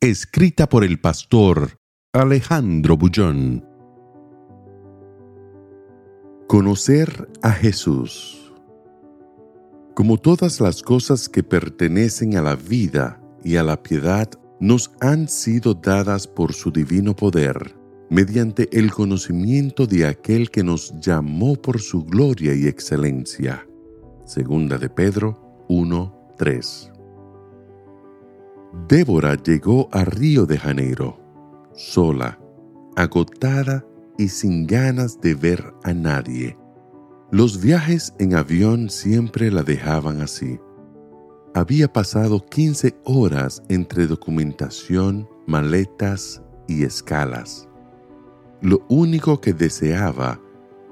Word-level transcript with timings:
Escrita 0.00 0.68
por 0.68 0.84
el 0.84 1.00
pastor 1.00 1.80
Alejandro 2.12 2.96
Bullón. 2.96 3.64
Conocer 6.46 7.28
a 7.42 7.50
Jesús. 7.50 8.54
Como 9.96 10.16
todas 10.16 10.60
las 10.60 10.84
cosas 10.84 11.28
que 11.28 11.42
pertenecen 11.42 12.36
a 12.36 12.42
la 12.42 12.54
vida 12.54 13.20
y 13.42 13.56
a 13.56 13.64
la 13.64 13.82
piedad 13.82 14.30
nos 14.60 14.92
han 15.00 15.26
sido 15.26 15.74
dadas 15.74 16.28
por 16.28 16.52
su 16.52 16.70
divino 16.70 17.16
poder, 17.16 17.74
mediante 18.08 18.68
el 18.70 18.92
conocimiento 18.92 19.84
de 19.88 20.06
aquel 20.06 20.52
que 20.52 20.62
nos 20.62 20.94
llamó 21.00 21.56
por 21.56 21.80
su 21.80 22.04
gloria 22.04 22.54
y 22.54 22.68
excelencia. 22.68 23.66
Segunda 24.24 24.78
de 24.78 24.90
Pedro 24.90 25.66
1:3. 25.68 26.97
Débora 28.86 29.34
llegó 29.34 29.88
a 29.92 30.04
Río 30.04 30.46
de 30.46 30.58
Janeiro, 30.58 31.18
sola, 31.74 32.38
agotada 32.96 33.84
y 34.16 34.28
sin 34.28 34.66
ganas 34.66 35.20
de 35.20 35.34
ver 35.34 35.74
a 35.84 35.92
nadie. 35.92 36.56
Los 37.30 37.60
viajes 37.60 38.14
en 38.18 38.34
avión 38.34 38.88
siempre 38.88 39.50
la 39.50 39.62
dejaban 39.62 40.20
así. 40.20 40.58
Había 41.54 41.92
pasado 41.92 42.44
15 42.44 42.96
horas 43.04 43.62
entre 43.68 44.06
documentación, 44.06 45.28
maletas 45.46 46.42
y 46.66 46.84
escalas. 46.84 47.68
Lo 48.60 48.84
único 48.88 49.40
que 49.40 49.52
deseaba 49.52 50.40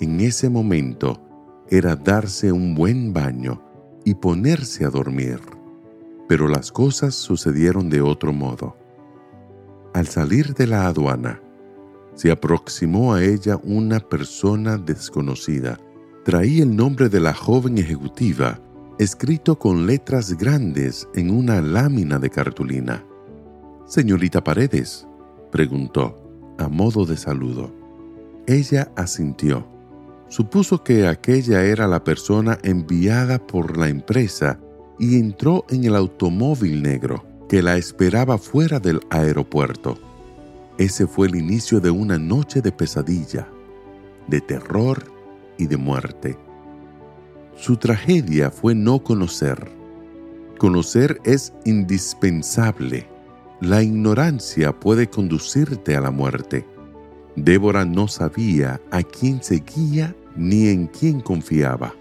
en 0.00 0.20
ese 0.20 0.48
momento 0.48 1.20
era 1.68 1.96
darse 1.96 2.52
un 2.52 2.74
buen 2.74 3.12
baño 3.12 3.62
y 4.04 4.14
ponerse 4.14 4.84
a 4.84 4.90
dormir. 4.90 5.40
Pero 6.30 6.46
las 6.46 6.70
cosas 6.70 7.16
sucedieron 7.16 7.90
de 7.90 8.02
otro 8.02 8.32
modo. 8.32 8.76
Al 9.92 10.06
salir 10.06 10.54
de 10.54 10.68
la 10.68 10.86
aduana, 10.86 11.42
se 12.14 12.30
aproximó 12.30 13.14
a 13.14 13.24
ella 13.24 13.58
una 13.64 13.98
persona 13.98 14.78
desconocida. 14.78 15.80
Traía 16.24 16.62
el 16.62 16.76
nombre 16.76 17.08
de 17.08 17.18
la 17.18 17.34
joven 17.34 17.78
ejecutiva 17.78 18.60
escrito 19.00 19.58
con 19.58 19.88
letras 19.88 20.36
grandes 20.38 21.08
en 21.16 21.32
una 21.32 21.60
lámina 21.60 22.20
de 22.20 22.30
cartulina. 22.30 23.04
Señorita 23.86 24.44
Paredes, 24.44 25.08
preguntó, 25.50 26.14
a 26.58 26.68
modo 26.68 27.06
de 27.06 27.16
saludo. 27.16 27.74
Ella 28.46 28.92
asintió. 28.94 29.66
Supuso 30.28 30.84
que 30.84 31.08
aquella 31.08 31.64
era 31.64 31.88
la 31.88 32.04
persona 32.04 32.56
enviada 32.62 33.44
por 33.44 33.76
la 33.76 33.88
empresa 33.88 34.60
y 35.00 35.18
entró 35.18 35.64
en 35.70 35.84
el 35.84 35.96
automóvil 35.96 36.82
negro 36.82 37.24
que 37.48 37.62
la 37.62 37.78
esperaba 37.78 38.36
fuera 38.36 38.78
del 38.78 39.00
aeropuerto. 39.08 39.98
Ese 40.76 41.06
fue 41.06 41.26
el 41.26 41.36
inicio 41.36 41.80
de 41.80 41.90
una 41.90 42.18
noche 42.18 42.60
de 42.60 42.70
pesadilla, 42.70 43.48
de 44.28 44.42
terror 44.42 45.02
y 45.58 45.66
de 45.66 45.78
muerte. 45.78 46.38
Su 47.56 47.76
tragedia 47.78 48.50
fue 48.50 48.74
no 48.74 49.02
conocer. 49.02 49.70
Conocer 50.58 51.18
es 51.24 51.54
indispensable. 51.64 53.08
La 53.62 53.82
ignorancia 53.82 54.78
puede 54.78 55.08
conducirte 55.08 55.96
a 55.96 56.00
la 56.02 56.10
muerte. 56.10 56.66
Débora 57.36 57.86
no 57.86 58.06
sabía 58.06 58.80
a 58.90 59.02
quién 59.02 59.42
seguía 59.42 60.14
ni 60.36 60.68
en 60.68 60.86
quién 60.86 61.20
confiaba. 61.20 61.94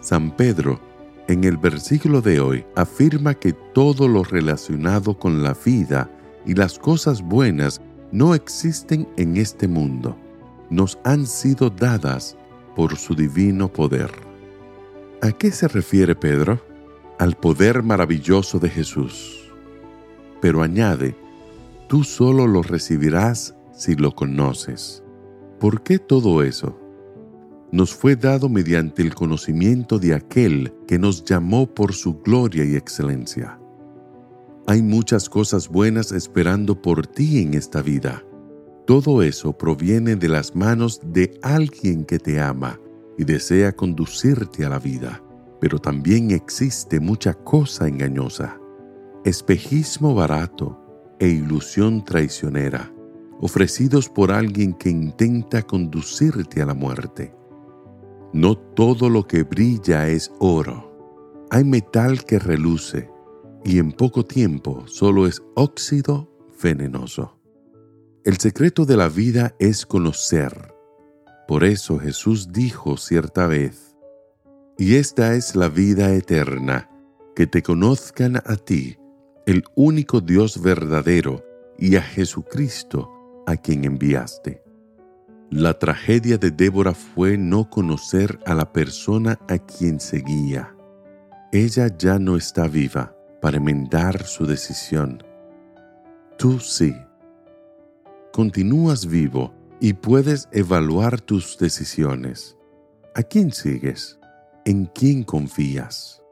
San 0.00 0.34
Pedro, 0.36 0.80
en 1.30 1.44
el 1.44 1.56
versículo 1.56 2.20
de 2.20 2.40
hoy, 2.40 2.64
afirma 2.74 3.34
que 3.34 3.52
todo 3.52 4.08
lo 4.08 4.24
relacionado 4.24 5.16
con 5.16 5.44
la 5.44 5.54
vida 5.64 6.10
y 6.44 6.54
las 6.54 6.76
cosas 6.76 7.22
buenas 7.22 7.80
no 8.10 8.34
existen 8.34 9.06
en 9.16 9.36
este 9.36 9.68
mundo. 9.68 10.16
Nos 10.70 10.98
han 11.04 11.26
sido 11.26 11.70
dadas 11.70 12.36
por 12.74 12.96
su 12.96 13.14
divino 13.14 13.72
poder. 13.72 14.10
¿A 15.22 15.30
qué 15.30 15.52
se 15.52 15.68
refiere 15.68 16.16
Pedro? 16.16 16.60
Al 17.20 17.36
poder 17.36 17.84
maravilloso 17.84 18.58
de 18.58 18.68
Jesús. 18.68 19.52
Pero 20.40 20.62
añade, 20.62 21.14
tú 21.86 22.02
solo 22.02 22.48
lo 22.48 22.62
recibirás 22.62 23.54
si 23.72 23.94
lo 23.94 24.16
conoces. 24.16 25.04
¿Por 25.60 25.82
qué 25.82 26.00
todo 26.00 26.42
eso? 26.42 26.79
Nos 27.72 27.94
fue 27.94 28.16
dado 28.16 28.48
mediante 28.48 29.02
el 29.02 29.14
conocimiento 29.14 30.00
de 30.00 30.14
aquel 30.14 30.72
que 30.88 30.98
nos 30.98 31.24
llamó 31.24 31.72
por 31.72 31.92
su 31.94 32.20
gloria 32.20 32.64
y 32.64 32.74
excelencia. 32.74 33.60
Hay 34.66 34.82
muchas 34.82 35.28
cosas 35.28 35.68
buenas 35.68 36.10
esperando 36.10 36.82
por 36.82 37.06
ti 37.06 37.40
en 37.42 37.54
esta 37.54 37.80
vida. 37.80 38.24
Todo 38.86 39.22
eso 39.22 39.56
proviene 39.56 40.16
de 40.16 40.28
las 40.28 40.56
manos 40.56 41.00
de 41.04 41.38
alguien 41.42 42.04
que 42.04 42.18
te 42.18 42.40
ama 42.40 42.80
y 43.16 43.24
desea 43.24 43.72
conducirte 43.72 44.64
a 44.64 44.68
la 44.68 44.80
vida. 44.80 45.22
Pero 45.60 45.78
también 45.78 46.32
existe 46.32 46.98
mucha 46.98 47.34
cosa 47.34 47.86
engañosa, 47.86 48.58
espejismo 49.24 50.14
barato 50.14 50.80
e 51.20 51.28
ilusión 51.28 52.04
traicionera, 52.04 52.92
ofrecidos 53.40 54.08
por 54.08 54.32
alguien 54.32 54.72
que 54.72 54.88
intenta 54.88 55.62
conducirte 55.62 56.62
a 56.62 56.66
la 56.66 56.74
muerte. 56.74 57.34
No 58.32 58.56
todo 58.56 59.08
lo 59.08 59.26
que 59.26 59.42
brilla 59.42 60.08
es 60.08 60.32
oro. 60.38 61.46
Hay 61.50 61.64
metal 61.64 62.24
que 62.24 62.38
reluce 62.38 63.10
y 63.64 63.78
en 63.78 63.92
poco 63.92 64.24
tiempo 64.24 64.86
solo 64.86 65.26
es 65.26 65.42
óxido 65.54 66.30
venenoso. 66.62 67.38
El 68.24 68.36
secreto 68.36 68.84
de 68.84 68.96
la 68.96 69.08
vida 69.08 69.54
es 69.58 69.86
conocer. 69.86 70.74
Por 71.48 71.64
eso 71.64 71.98
Jesús 71.98 72.52
dijo 72.52 72.96
cierta 72.96 73.46
vez, 73.46 73.96
y 74.78 74.94
esta 74.94 75.34
es 75.34 75.56
la 75.56 75.68
vida 75.68 76.14
eterna, 76.14 76.88
que 77.34 77.46
te 77.46 77.62
conozcan 77.62 78.36
a 78.36 78.56
ti, 78.56 78.96
el 79.46 79.64
único 79.74 80.20
Dios 80.20 80.62
verdadero, 80.62 81.44
y 81.78 81.96
a 81.96 82.02
Jesucristo, 82.02 83.10
a 83.46 83.56
quien 83.56 83.84
enviaste. 83.84 84.62
La 85.50 85.76
tragedia 85.76 86.38
de 86.38 86.52
Débora 86.52 86.94
fue 86.94 87.36
no 87.36 87.68
conocer 87.68 88.38
a 88.46 88.54
la 88.54 88.72
persona 88.72 89.36
a 89.48 89.58
quien 89.58 89.98
seguía. 89.98 90.76
Ella 91.50 91.88
ya 91.98 92.20
no 92.20 92.36
está 92.36 92.68
viva 92.68 93.16
para 93.42 93.56
enmendar 93.56 94.26
su 94.26 94.46
decisión. 94.46 95.24
Tú 96.38 96.60
sí. 96.60 96.94
Continúas 98.32 99.06
vivo 99.06 99.52
y 99.80 99.94
puedes 99.94 100.48
evaluar 100.52 101.20
tus 101.20 101.58
decisiones. 101.58 102.56
¿A 103.16 103.24
quién 103.24 103.50
sigues? 103.50 104.20
¿En 104.64 104.86
quién 104.86 105.24
confías? 105.24 106.22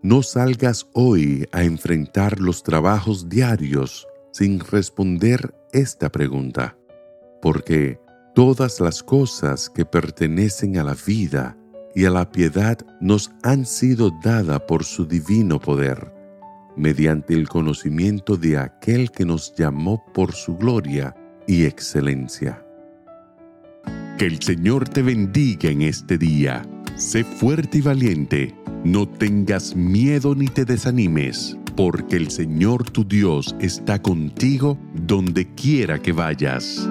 No 0.00 0.22
salgas 0.22 0.88
hoy 0.94 1.46
a 1.52 1.62
enfrentar 1.64 2.40
los 2.40 2.62
trabajos 2.62 3.28
diarios 3.28 4.08
sin 4.30 4.60
responder 4.60 5.54
esta 5.72 6.10
pregunta, 6.10 6.78
porque 7.42 8.01
todas 8.34 8.80
las 8.80 9.02
cosas 9.02 9.68
que 9.70 9.84
pertenecen 9.84 10.78
a 10.78 10.84
la 10.84 10.96
vida 11.06 11.56
y 11.94 12.04
a 12.04 12.10
la 12.10 12.30
piedad 12.30 12.78
nos 13.00 13.30
han 13.42 13.66
sido 13.66 14.10
dadas 14.22 14.60
por 14.60 14.84
su 14.84 15.06
divino 15.06 15.60
poder 15.60 16.12
mediante 16.76 17.34
el 17.34 17.48
conocimiento 17.48 18.36
de 18.36 18.58
aquel 18.58 19.10
que 19.10 19.24
nos 19.24 19.54
llamó 19.54 20.04
por 20.14 20.32
su 20.32 20.56
gloria 20.56 21.14
y 21.46 21.64
excelencia. 21.64 22.64
Que 24.18 24.26
el 24.26 24.40
Señor 24.40 24.88
te 24.88 25.02
bendiga 25.02 25.70
en 25.70 25.82
este 25.82 26.18
día. 26.18 26.62
Sé 26.96 27.24
fuerte 27.24 27.78
y 27.78 27.80
valiente. 27.80 28.54
No 28.84 29.08
tengas 29.08 29.76
miedo 29.76 30.34
ni 30.34 30.46
te 30.46 30.64
desanimes, 30.64 31.56
porque 31.76 32.16
el 32.16 32.30
Señor 32.30 32.90
tu 32.90 33.04
Dios 33.04 33.54
está 33.60 34.00
contigo 34.00 34.78
donde 34.94 35.46
quiera 35.54 36.00
que 36.00 36.12
vayas. 36.12 36.88